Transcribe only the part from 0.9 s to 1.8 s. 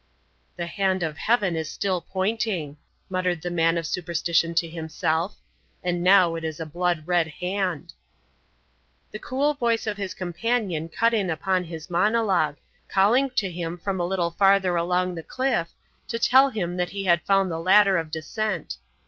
of Heaven is